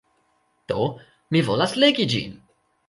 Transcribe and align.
Do, 0.71 0.87
mi 1.37 1.45
volas 1.51 1.79
legi 1.85 2.11
ĝin! 2.17 2.39